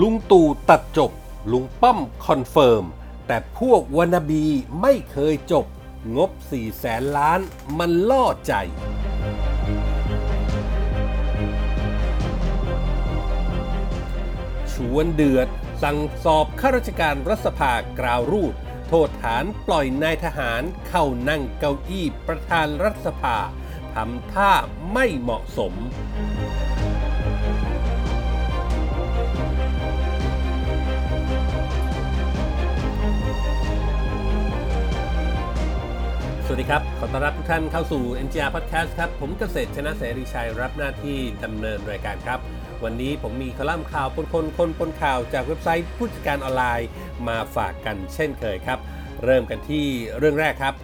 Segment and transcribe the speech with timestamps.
[0.00, 1.12] ลุงตู่ตัดจบ
[1.52, 2.84] ลุงป้อมคอนเฟิร์ม
[3.26, 4.44] แต่พวก wannabe
[4.80, 5.66] ไม่เคยจบ
[6.16, 7.40] งบ4แสนล้าน
[7.78, 8.52] มันล่อใจ
[14.72, 15.48] ชวนเดือด
[15.82, 18.54] สั่งสอบข้าราชการรัฐสภากราวรูด
[18.88, 23.36] โทษฐานปล่อยนายทหารเข้านั่งเก้าอี้ประธานรัฐสภา
[23.94, 24.52] ทำท่า
[24.92, 25.74] ไม่เหมาะสม
[37.00, 42.40] ขอต้อนรับทุกท่านเข้าสู่ NGR Podcast ครับ ผมเกษตรชนะเสรีชัยรับหน้าที่ดำเนินรายการครับ
[42.84, 46.88] วันนี้ผมมีคอลัมน์ข่าวปนคนคนปนข่าวจากเว็บไซต์ผู้จัดการออนไลน์
[47.28, 48.78] มาฝากกันเช่นเคยครับ
[49.24, 49.86] เริ่มกันที่
[50.18, 50.74] เรื่องแรกครับ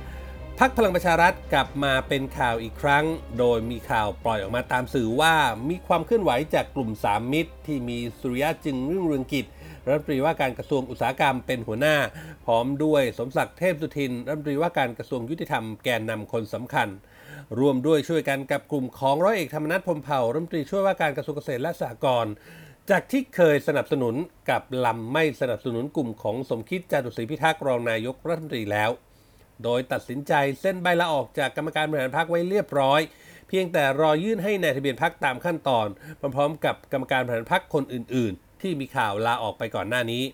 [0.59, 3.05] พักพลังประชารัฐกลับมาเป็นข่าวอีกครั้ง
[3.39, 5.35] โดยมีข่าวปล่อยออกมาตามสื่อว่า
[5.69, 9.47] มีความเคลื่อนไหวจากกลุ่มสามมิตร ที่มีสุริยะจึงรุ่งเรืองกิจ
[9.87, 11.97] รัฐมนตรีว่าการกระทรวงอุตสาหกรรมเป็นหัวหน้า
[12.47, 16.89] พร้อมด้วยสมศักดิ์เทพสุทิน รัฐมนตรีว่าการกระทรวงยุติธรรมแกนนำคนสำคัญ
[17.61, 22.33] รวมด้วยช่วยกันกับกลุ่มของร้อยเอกธรรมนัฐพมเผ่ารัฐมนตรีช่วยว่าการกระทรวงเกษตรและสหกรณ์
[22.91, 24.15] จากที่เคยสนับสนุน
[24.51, 28.91] กับลำไม่สนับสนุนกลุ่มของสมคิดจาตุศรีพิทักษ์รองนายกรัฐมนตรีแล้ว
[29.65, 33.01] โดยตัดสินใจเส้นใบลาออกจากกรรมการบริหารพรรคไว้เรียบร้อย
[33.49, 35.87] เพียงแต่รอยื่นให้ในายทะเบียนพรรคตามขั้นตอน
[36.37, 38.33] พร้อมๆ กับกรรมการบริหารพรรคคนอื่น
[38.63, 40.25] ที่มีข่าวลาออกไปก่อนหน้านี้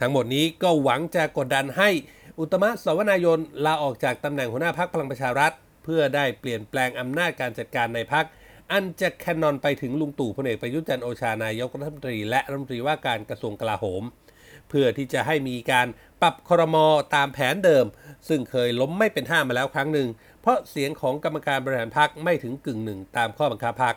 [0.00, 1.90] ทั้งหมดนี้ก็หวังจะกดดันให้
[2.38, 5.52] อุตมะสวนายนลาออกจากตำแหน่งหัวหน้าพรรคพลังประชารัฐ
[5.84, 8.24] เพื่อได้เปลี่ยนแปลงอำนาจการจัดการในพรรค
[8.72, 14.02] อันจะแคนนอนไปถึงลุงตู่พลเอกประยุทธ์จันโอชานายกรัฐมนตรี และรัฐมนตรีว่าการกระทรวงกลาโหม
[14.68, 15.86] เพื่อที่จะให้มีการ
[16.22, 17.86] ปรับครมอตามแผนเดิม
[18.28, 20.08] ซึ่งเคยล้มไม่เป็นท่ามาแล้วครั้งหนึ่ง
[20.42, 23.94] เพราะเสียงของกรรมการบริหารพรรคไม่ถึงกึ่งหนึ่งตามข้อบังคับพรรค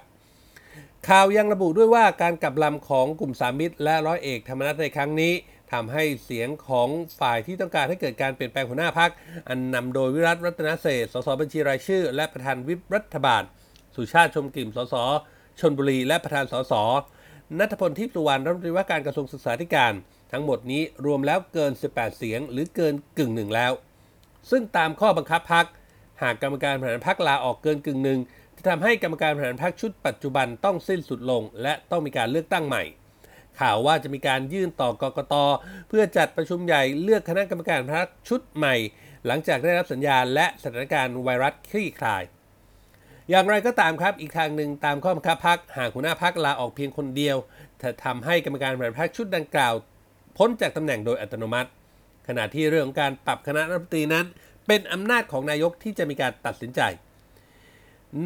[1.08, 5.34] ข่าวยังระบุด้วยว่าการกลับลำของกลุ่มสามิตร และร้อยเอกธรรมนัฐในครั้งนี้
[5.74, 6.90] ทำให้เสียงของ
[7.20, 9.12] ฝ่ายที่ต้องการให้เกิดการเปลี่ยนแปลงหัวหน้าพัก
[9.50, 13.44] อันนำโดยวิรัตรัตนเศษสสบัญชีรายชื่อ และประธานวิปรัฐบาล
[13.96, 14.96] สุชาติชมกลิ่มสส
[15.60, 16.74] ชนบุรี และประธานสส
[17.60, 19.94] นัทพลทิพย์สุวรรณรัฐมนตรีว่าการกระทรวงศึกษาธิการ
[20.32, 23.72] ทั้งหมดนี้รวมแล้วเกิน 18 เสียง หรือเกินกึ่งหนึ่งแล้ว
[24.52, 25.66] ซึ่งตามข้อบังคับพัก
[26.22, 28.20] หากกรรมการบริหารพักลาออกเกินกึ่งหนึ่ง
[28.68, 32.84] ทำให้กรรมการบริหารพักชุดปัจจุบันต้องสิ้นสุดลง และต้องมีการเลือกตั้งใหม่
[33.60, 35.36] ข่าวว่าจะมีการยื่นต่อกกต
[35.90, 38.76] เพื่อจัดประชุมใหญ่เลือกคณะกรรมการพักชุดใหม่
[39.26, 42.24] หลังจากได้รับสัญญาณและสถานการณ์ไวรัสคลี่คลาย
[43.30, 47.38] อย่างไรก็ตามครับอีกทางหนึ่งตามข้อบังคับพักหากหัวหน้าพักลาออกเพียงคนเดียว
[47.82, 49.74] จะทำให้กรรมการบริหารพักชุดดังกล่าว
[50.38, 51.70] พ้นจากตำแหน่งโดยอัตโนมัติ
[52.28, 54.26] ขณะที่เรื่องของการปรับคณะรัฐมนตรีนั้น
[54.68, 56.82] เป็นอำนาจของนายกที่จะมีการตัดสินใจ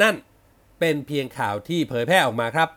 [0.01, 0.15] นั่น
[0.79, 2.69] เป็นเพียงข่าวที่เผยแพร่ออกมาครับ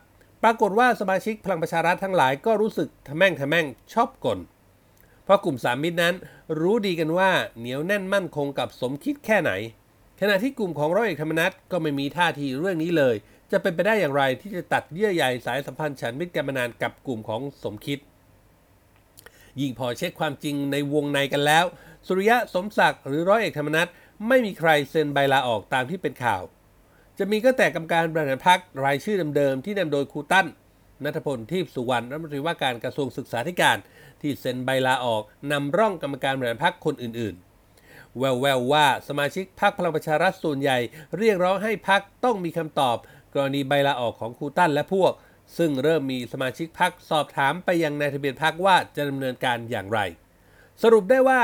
[0.43, 4.39] ปรากฏว่าสมาชิกพลังประชารัฐทั้งหลายก็รู้สึกทะแม่งทะแม่งชอบกล
[5.23, 6.15] เพราะกลุ่มสามมิตรนั้น
[6.59, 9.51] รู้ดีกันว่าเหนียวแน่นมั่นคงกับสมคิดแค่ไหน
[10.21, 13.15] ขณะที่กลุ่มของร้อยเอกธรรมนัฐก็ไม่มีท่าทีเรื่องนี้เลย
[13.51, 17.99] จะเป็นไปได้อย่างไรที่จะตัดเยื่อใยสายสัมพันธ์ฉันมิตรกันมานานกับกลุ่มของสมคิด
[19.61, 21.65] ยิ่งพอเช็คความจริงในวงในกันแล้ว
[22.07, 23.87] สุริยะสมศักดิ์หรือร้อยเอกธรรมนัฐ
[24.27, 26.43] ไม่มีใครเซ็นใบลาออกตามที่เป็นข่าว
[27.19, 30.47] จะมีก็แต่กรรมการบริหารพรรครายชื่อเดิมๆที่นำโดยครูตั้น
[31.03, 33.77] นัทพลทิพสุวรรณรัฐมนตรีว่าการกระทรวงศึกษาธิการ
[34.21, 35.21] ที่เซ็นใบลาออก
[35.51, 40.77] นำร่องกรรมการบริหารพรรคคนอื่นๆ แววๆวว่าสมาชิกพรรคพลังประชารัฐส่วนใหญ่
[41.17, 42.97] เรียกร้องให้พรรคต้องมีคำตอบ
[43.33, 45.11] กรณีใบลาออกของครูตั้นและพวก
[45.57, 49.99] ซึ่งเริ่มมีสมาชิกพรรคสอบถามไปยังนายทะเบียนพรรคว่าจะดำเนินการอย่างไร
[50.83, 51.41] สรุปได้ว่า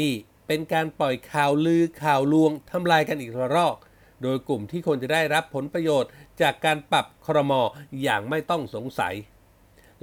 [0.00, 0.14] นี่
[0.46, 3.76] เป็นการปล่อยข่าวลือข่าวลวงทำลายกันอีกระรอก
[4.22, 6.10] โดยกลุ่มที่ควรจะได้รับผลประโยชน์
[6.42, 7.60] จากการปรับครมอ
[8.02, 9.14] อย่างไม่ต้องสงสัย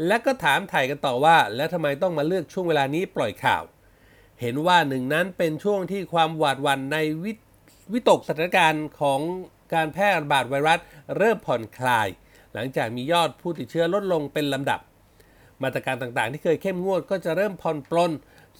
[0.07, 3.63] และก็ถามถ่ายกันต่อว่า แล้วทำไมต้องมาเลือกช่วงเวลานี้ปล่อยข่าว
[4.41, 7.33] เห็นว่าหนึ่งนั้นเป็นช่วงที่ความหวาดหวั่นในวิ
[7.93, 9.19] วิตกสถานการณ์ของ
[9.73, 10.79] การแพร่ระบาดไวรัส
[11.17, 12.07] เริ่มผ่อนคลาย
[12.53, 14.79] หลังจากมียอดผู้ติดเชื้อลดลงเป็นลำดับ
[15.61, 18.11] มาตรการต่างๆ ที่เคยเข้มงวดก็จะเริ่มผ่อนปลน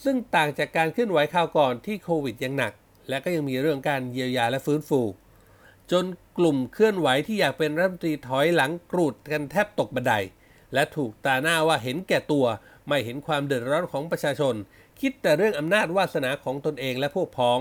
[0.03, 2.73] ซึ่งต่างจากการเคลื่อนไหวข่าวก่อนที่โควิดยังหนัก
[3.09, 5.01] และก็ยังมีเรื่องการเยียวยาและฟื้นฟู
[5.91, 6.05] จน
[6.37, 10.13] กลุ่มเคลื่อนไหวที่อยากเป็นรัฐมนตรีถอยหลังกรูดกันแทบตกบันได
[10.73, 12.45] และถูกตาหน้าว่าเห็นแก่ตัว
[12.87, 14.55] ไม่เห็นความเดือดร้อนของประชาชน
[14.99, 17.59] คิดแต่เรื่องอำนาจวาสนาของตนเองและพวกพ้อง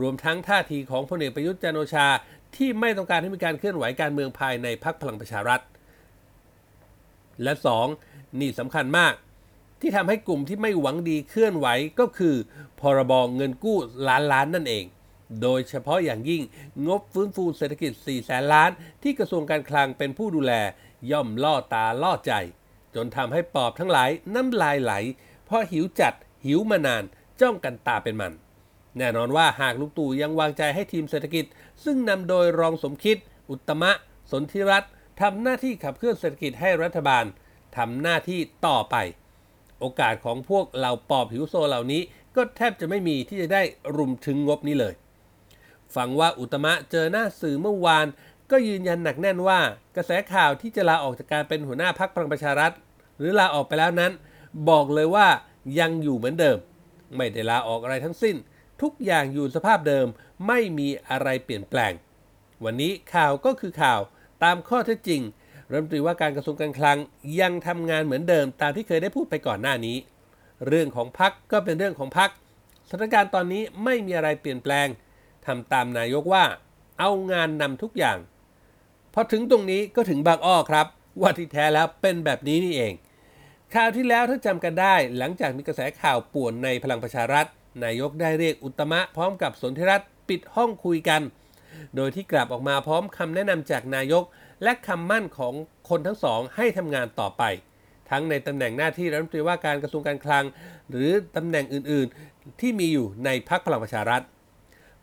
[0.00, 2.06] รวมทั้งท่าทีของพลเอกประยุทธ์จันโอชา
[2.56, 5.60] ที่ไม่ต้องการให้มีการเคลื่อนไหวการเมืองภายในพรรคพลังประชารัฐ
[7.42, 7.52] และ
[7.96, 8.40] 2.
[8.40, 9.14] นี่สำคัญมาก
[9.80, 11.66] ที่ทำให้กลุ่มที่ไม่หวังดีเคลื่อนไหว
[12.00, 12.34] ก็คือ
[12.80, 14.84] พรบเงินกู้ล้านล้านนั่นเอง
[15.42, 16.42] โดยเฉพาะอย่างยิ่ง
[16.88, 18.70] งบฟื้นฟูเศรษฐกิจ 4 แสนล้าน
[19.02, 20.52] ที่กระทรวงการคลังเป็นผู้ดูแล
[21.10, 22.32] ย่อมล่อตาล่อใจ
[22.94, 24.92] จนทำให้ปอบทั้งหลายน้ำลายไหล
[25.46, 26.14] เพราะหิวจัด
[26.44, 27.04] หิวมานาน
[27.40, 28.32] จ้องกันตาเป็นมัน
[28.98, 31.44] แน่นอนว่าหากลุงตู่ยังวางใจให้ทีมเศรษฐกิจ
[31.84, 33.16] ซึ่งนำโดยรองสมคิด
[33.50, 33.90] อุตมะ
[34.30, 34.90] สนธิรัตน์
[35.20, 37.24] ทำหน้าที่ขับเคลื่อนเศรษฐกิจให้รัฐบาล
[37.76, 38.96] ทำหน้าที่ต่อไป
[39.80, 42.02] โอกาสของพวกเหล่าปอบหิวโซเหล่านี้
[42.36, 43.62] ก็แทบจะไม่มีที่จะได้
[43.96, 44.94] รุมถึงงบนี้เลย
[45.96, 48.06] ฟังว่าอุตมะเจอหน้าสื่อเมื่อวาน
[48.50, 49.60] ก็ยืนยันหนักแน่นว่า
[49.96, 52.72] กระแสข่าวที่จะลาออกจากการเป็นหัวหน้าพักพลังประชารัฐ
[53.18, 54.12] หรือลาออกไปแล้วนั้น
[54.68, 55.26] บอกเลยว่า
[55.78, 56.58] ยังอยู่เหมือนเดิม
[57.16, 58.36] ไม่ได้ลาออกอะไรทั้งสิ้น
[58.82, 60.06] ทุกอย่างอยู่สภาพเดิม
[60.46, 61.92] ไม่มีอะไรเปลี่ยนแปลง
[62.64, 64.00] วันนี้ข่าวก็คือข่าว
[64.44, 65.22] ตามข้อเท็จจริง
[65.70, 66.98] รัฐมนตรีว่าการกระทรวงการคลัง
[67.40, 69.96] ยังทำงานเหมือนเดิมตามที่เคยได้พูดไปก่อนหน้านี้
[70.66, 72.30] เรื่องของพักก็เป็นเรื่องของพัก
[72.90, 74.86] สถานการณ์ตอนนี้ไม่มีอะไรเปลี่ยนแปลง
[75.48, 76.44] ทำตามนายกว่า
[76.98, 78.18] เอางานนำทุกอย่าง
[79.14, 80.86] พอถึงตรงนี้ก็ถึงบางอ้อครับ
[81.20, 82.94] ว่าที่แท้แล้วเป็นแบบนี้นี่เอง
[83.74, 87.46] ข่าวที่แล้วถ้าจำกันได้ หลังจากมีกระแสข่าวป่วนในพลังประชารัฐ
[87.84, 91.22] นายกได้เรียกอุตมะพร้อมกับสนธิรัตน์ปิดห้องคุยกัน
[91.96, 94.24] โดยที่กลับออกมาพร้อมคำแนะนำจากนายก
[94.62, 95.54] และคำมั่นของ
[95.88, 97.42] คนทั้งสองให้ทำงานต่อไป
[98.10, 100.44] ทั้งในตำแหน่งหน้าที่รัฐมนตรีว่าการกระทรวงการคลัง
[100.90, 104.22] หรือตำแหน่งอื่นๆ ที่มีอยู่ในพรรคพลังประชารัฐ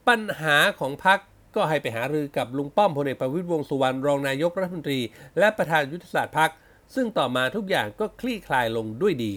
[0.08, 1.20] ปัญหาของพรรค
[1.56, 5.00] ก็ให้ไปหารือกับลุงป้อมพลเอกประวิตรวงสุวรรณรองนายกรัฐมนตรี
[5.40, 6.52] และประธานยุทธศาสตร์พรรค
[6.96, 9.32] ซึ่งต่อมาทุกอย่างก็คลี่คลายลงด้วยดี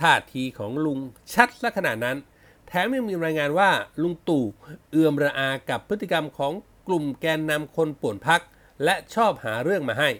[0.00, 0.98] ท่าทีของลุง
[1.34, 2.16] ชัดลักขนาดนั้น
[2.66, 3.70] แถมยังมีรายงานว่า
[4.02, 4.44] ลุงตู่
[4.90, 6.52] เอื่อมระอากับพฤติกรรมของ
[6.86, 8.42] กลุ่มแกนนำคนป่วนพัก
[8.84, 10.10] และชอบหาเรื่องมาให้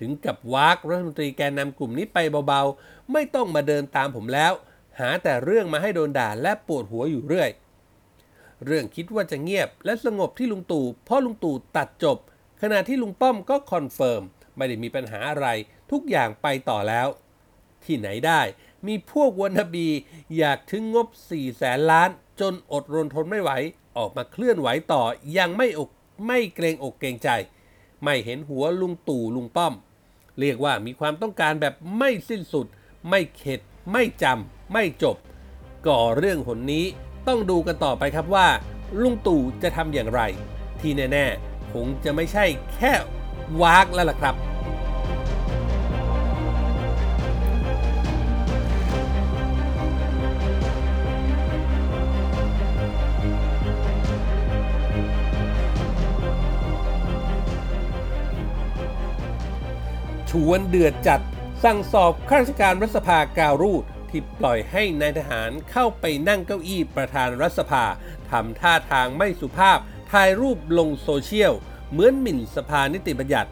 [0.00, 4.52] ถึงกับวากรัฐมนตรีแกนนำกลุ่มนี้ไปเบาๆ ไม่ต้องมาเดินตามผมแล้ว
[5.00, 7.50] หาแต่เรื่องมาให้โดนด่าและปวดหัวอยู่เรื่อย
[8.66, 12.18] เรื่องคิดว่าจะเงียบและสงบที่ลุงตู่เพราะลุงตู่ตัดจบ
[12.62, 14.22] ขณะที่ลุงป้อมก็ confirm
[14.56, 15.46] ไม่ได้มีปัญหาอะไร
[15.90, 17.08] ทุกอย่างไปต่อแล้ว
[17.84, 18.40] ที่ไหนได้
[18.86, 19.88] มีพวก wannabe
[20.38, 23.50] อยากถึงงบ 4 แสนล้าน จนอดรนทนไม่ไหว
[23.96, 25.02] ออกมาเคลื่อนไหวต่อ
[25.38, 25.90] ยังไม่อก
[26.26, 27.28] ไม่เกรงอกเกรงใจ
[28.04, 29.74] ไม่เห็นหัวลุงตู่ลุงป้อม
[30.40, 32.66] เรียกว่ามีความต้องการแบบไม่สิ้นสุด
[33.08, 33.60] ไม่เข็ด
[33.92, 35.16] ไม่จำไม่จบ
[35.86, 36.86] ก่อเรื่องหนนี้
[37.28, 38.46] ต้องดูกันต่อไปครับว่า
[39.02, 40.20] ลุงตู่จะทำอย่างไร
[40.80, 42.44] ที่แน่ๆคงจะไม่ใช่
[42.74, 42.92] แค่
[43.62, 44.34] วากแล้วล่ะครับ
[60.30, 61.20] ชวนเดือดจัด
[61.64, 63.84] สั่งสอบข้าราชการรัฐสภากาวรูด
[64.14, 67.84] ที่ปล่อยให้นายทหารเข้าไปนั่งเก้าอี้ประธานรัฐสภา
[68.30, 69.78] ทำท่าทางไม่สุภาพ
[70.10, 71.52] ถ่ายรูปลงโซเชียล
[71.90, 73.50] เหมือนหมิ่นสภานิติบัญญัติ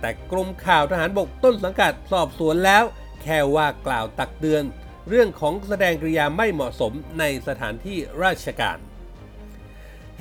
[0.00, 2.84] แต่กรมข่าวทหารบกต้นสังกัดสอบสวนแล้ว
[3.22, 4.64] แค่ว่ากล่าวตักเตือน
[5.08, 8.78] เรื่องของแสดงกริยาไม่เหมาะสมในสถานที่ราชการ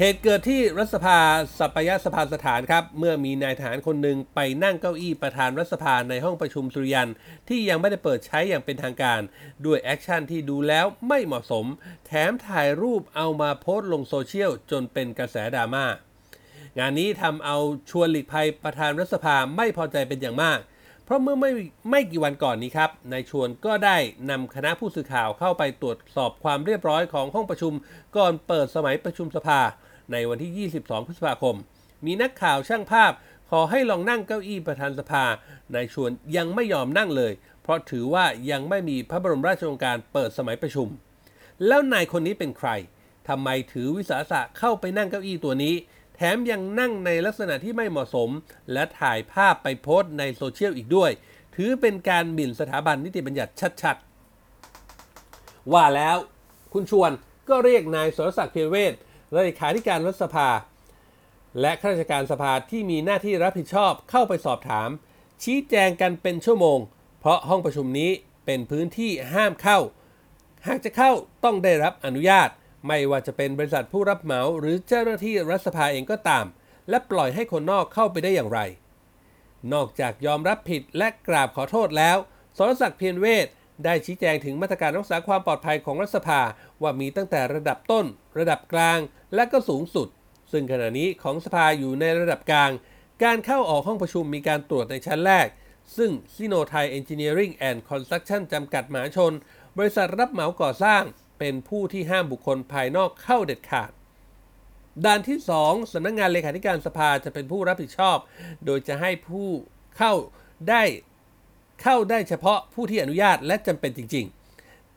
[0.01, 1.19] เหตุเกิดที่รัฐสภา
[1.59, 7.09] สัปปายะสภาสถานครับ เมื่อมีนายทหารคนหนึ่งไปนั่งเก้าอี้ประธานรัฐสภาในห้องประชุมสุริยัน
[7.49, 9.21] ที่ยังไม่ได้เปิดใช้อย่างเป็นทางการ
[9.65, 11.65] ด้วย action ที่ดูแล้วไม่เหมาะสม
[12.05, 15.85] แถมถ่ายรูปเอามาโพสต์ลงโซเชียลจนเป็นกระแสดราม่า
[16.79, 17.57] งานนี้ทำเอา
[17.89, 20.59] ชวนหลีกภัยประธานรัฐสภาไม่พอใจเป็นอย่างมาก
[21.06, 21.51] เพราะเมื่อไม่
[21.91, 23.97] ไม่กี่วันก่อนนี้ครับนายชวนก็ได้
[24.29, 27.73] นำคณะผู้สื่อข่าวเข้าไปตรวจสอบความเรียบร้อยของห้องประชุม
[28.18, 29.61] ก่อนเปิดสมัยประชุมสภา
[30.11, 31.56] ในวันที่ 22 พฤษภาคม
[32.06, 33.11] มีนักข่าวช่างภาพ
[33.49, 35.25] ขอให้ลองนั่งเก้าอี้ประธานสภา
[35.73, 40.87] นายชวนยังไม่ยอมนั่งเลย เพราะถือว่ายังไม่มีพระบรมราชโองการเปิดสมัยประชุม
[41.68, 42.69] แล้วนายคนนี้เป็นใคร
[43.28, 45.75] ทำไมถือวิสาสะเข้าไปนั่งเก้าอี้ตัวนี้
[46.16, 48.30] แถมยังนั่งในลักษณะที่ไม่เหมาะสม
[48.73, 51.11] และถ่ายภาพไปโพสต์ในโซเชียลอีกด้วย
[51.56, 56.18] ถือเป็นการหมิ่นสถาบันนิติบัญญัติชัดๆ ว่าแล้ว
[56.73, 57.11] คุณชวน
[57.49, 58.94] ก็เรียกนายสรศักดิ์เพียเวศ
[59.33, 60.50] เลขาธิการรัฐสภา
[61.62, 64.90] และข้าราชการสภาที่มีหน้าที่รับผิดชอบเข้าไปสอบถาม
[65.44, 66.80] ชี้แจงกันเป็นชั่วโมง
[67.19, 68.12] เพราะห้องประชุมนี้
[68.45, 69.80] เป็นพื้นที่ห้ามเข้า
[70.68, 71.12] หากจะเข้า
[71.44, 72.50] ต้องได้รับอนุญาต
[72.88, 76.45] ไม่ว่าจะเป็นบริษัทผู้รับเหมาหรือเจ้าหน้าที่รัฐสภาเองก็ตาม
[76.90, 78.59] และปล่อยให้คนนอกเข้าไปได้อย่างไร
[79.74, 82.18] นอกจากยอมรับผิดและกราบขอโทษแล้ว
[82.57, 83.47] สรศักดิ์เพียรเวช
[83.86, 86.42] ได้ชี้แจงถึงมาตรการรักษาความปลอดภัยของรัฐสภา
[86.81, 88.06] ว่ามีตั้งแต่ระดับต้น
[88.40, 89.00] ระดับกลาง
[89.36, 90.07] และก็สูงสุด
[90.52, 92.71] ซึ่งขณะนี้ของสภาอยู่ในระดับกลาง
[93.24, 95.48] การเข้าออกห้องประชุมมีการตรวจในชั้นแรก
[95.98, 99.33] ซึ่งซิโนไทยเอนจิเนียริงแอนด์คอนสตรักชั่นจำกัดมหาชน
[99.78, 101.04] บริษัทรับเหมาก่อสร้าง
[101.40, 103.92] เป็นผู้ที่ห้ามบุคคลภายนอกเข้าเด็ดขาด
[105.06, 108.18] ด้านที่ 2สำนักงงานเลขาธิการสภาจะเป็นผู้รับผิดชอบ
[108.66, 109.48] โดยจะให้ผู้
[109.98, 110.14] เข้า
[110.69, 110.83] ได้
[111.81, 114.38] เข้าได้เฉพาะผู้ที่อนุญาตและจำเป็นจริง ๆ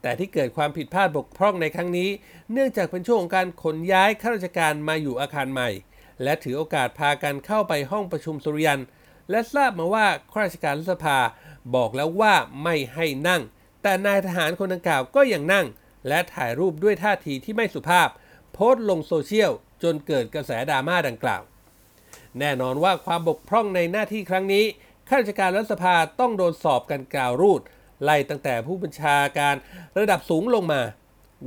[0.02, 2.10] แต่ที่เกิดความผิดพลาดบกพร่องในครั้งนี้
[2.52, 5.70] เนื่องจากเป็นช่วงของการขนย้ายข้าราชการมาอยู่อาคารใหม่
[6.22, 8.82] และถือโอกาสพากันเข้าไปห้องประชุมสุริยัน
[9.30, 11.18] และทราบมาว่าข้าราชการรัฐสภา
[11.74, 13.42] บอกแล้วว่าไม่ให้นั่ง
[13.82, 15.66] แต่นายทหารคนดังกล่าวก็ยังนั่ง
[16.08, 18.08] และถ่ายรูปด้วยท่าทีที่ไม่สุภาพ
[18.52, 19.50] โพสต์ลงโซเชียล
[19.82, 21.42] จนเกิดกระแสดราม่าดังกล่าว
[22.38, 24.64] แน่นอนว่าความบกพร่องในหน้าที่ครั้งนี้
[25.08, 27.60] ข้าราชการรัฐสภาต้องโดนสอบกันกล่าวรูด
[28.02, 29.56] ไล่ตั้งแต่ผู้บัญชาการ
[29.98, 30.82] ระดับสูงลงมา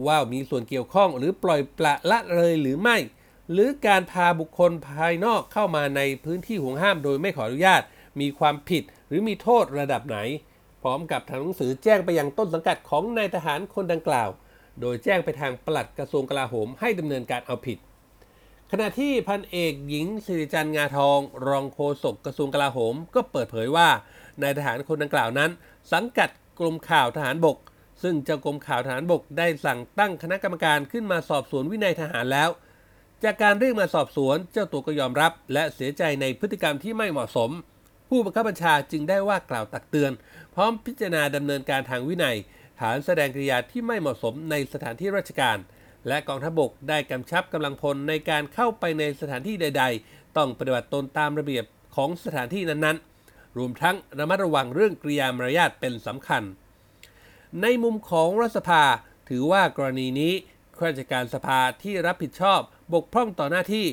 [0.08, 2.98] ว่ามีส่วนเกี่ยวข้องหรือปล่อยปละละเลยหรือไม่
[3.52, 7.82] หรือการพาบุคคลภายนอกเข้ามาในพื้นที่ห่วงห้ามโดยไม่ขออนุญาต
[8.20, 10.18] มีความผิดหรือมีโทษระดับไหน
[10.82, 14.30] พร้อมกับทางหนังสือแจ้งไปยังต้นสังกัดของนายทหารคนดังกล่าว
[14.82, 17.78] โดยแจ้งไปทางปลัดกระทรวงกลาโหมให้ดำเนินการเอาผิด
[18.72, 23.88] ขณะที่พันเอกหญิงสิริจันทร์งาทอง รองโฆษกกระทรวงกลาโหม ก็เปิดเผยว่า
[24.42, 25.52] นายทหารคนดังกล่าวนั้น
[25.94, 27.58] สังกัด กรมข่าวทหารบก
[28.04, 32.50] ซึ่งเจ้ากรมข่าวทหารบกได้สั่งตั้งคณะกรรมการขึ้นมาสอบสวนวินัยทหารแล้ว
[33.24, 37.52] จากการเรียกมาสอบสวนเจ้าตัวก็ยอมรับ และเสียใจในพฤติกรรมที่ไม่เหมาะสม
[38.10, 40.12] ผู้บังคับบัญชาจึงได้ว่ากล่าวตักเตือน
[40.56, 42.38] พร้อมพิจารณาดำเนินการทางวินัย
[42.80, 45.58] ฐานแสดงกริยาที่ไม่เหมาะสมในสถานที่ราชการ
[46.08, 53.15] และกองทัพบกได้กำชับกำลังพลในการเข้าไปในสถานที่ใด ๆ ต้องปฏิบัติตนตามระเบียบของสถานที่นั้นๆ
[53.58, 56.44] รวมทั้งระมัดระวังเรื่องกริยามารยาทเป็นสำคัญ
[57.62, 58.84] ในมุมของรัฐสภา
[59.30, 60.34] ถือว่ากรณีนี้
[60.78, 62.60] ข้าราชการสภาที่รับผิดชอบ
[62.94, 63.86] บกพร่องต่อหน้าที่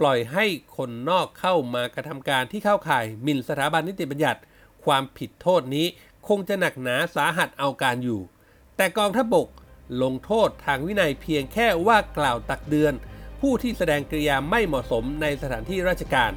[0.00, 0.44] ปล่อยให้
[0.76, 4.40] คนนอกเข้ามากระทำการที่เข้าข่ายหมิ่นสถาบันนิติบัญญัติ
[4.84, 5.86] ความผิดโทษนี้
[6.28, 8.20] คงจะหนักหนาสาหัสเอาการอยู่
[8.76, 9.48] แต่กองทัพบก
[10.02, 12.94] ลงโทษทางวินัยเพียงแค่ว่ากล่าวตักเตือน
[13.40, 16.32] ผู้ที่แสดงกริยาไม่เหมาะสมในสถานที่ราชการ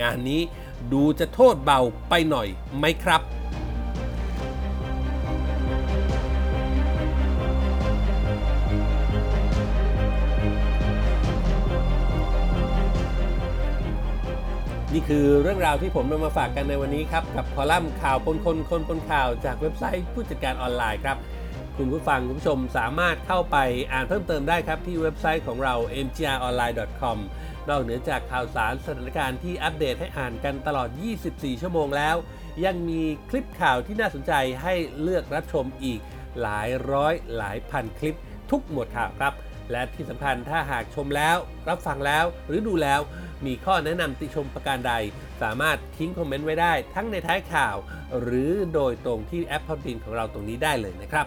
[0.00, 0.42] งานนี้
[0.92, 2.48] ดูจะโทษเบาไปหน่อย
[2.78, 3.22] ไหมครับ
[14.92, 21.16] นี่คือเรื่องราวที่ผมนำมาฝากกันในวันนี้ครับ กับคอลัมน์ข่าวปนคนคนปนข่าวจากเว็บไซต์ผู้จัดการออนไลน์ครับ
[21.76, 23.56] คุณผู้ฟังคุณผู้ชมสามารถเข้าไป
[23.92, 25.74] อ่านเพิ่มเติมได้ครับ ที่เว็บไซต์ของเรา
[26.06, 27.18] mgronline.com
[27.68, 30.88] นอกเหนือจากข่าวสารสถานการณ์ที่อัปเดตให้อ่านกันตลอด
[31.26, 32.16] 24 ชั่วโมงแล้ว
[32.64, 36.00] ยังมีคลิปข่าวที่น่าสนใจให้เลือกรับชมอีก
[36.40, 38.18] หลายร้อยหลายพันคลิป
[38.50, 39.32] ทุกหมวดข่าวครับ
[39.72, 41.36] และที่สำคัญถ้าหากชมแล้ว
[41.68, 43.00] รับฟังแล้วหรือดูแล้ว
[43.46, 44.94] มีข้อแนะนำติชมประการใด
[45.42, 47.76] สามารถทิ้งคอมเมนต์ไว้ได้ ทั้งในท้ายข่าว
[48.20, 51.26] หรือโดยตรงที่แอปพอดบินของเราตรงนี้ได้เลยนะครับ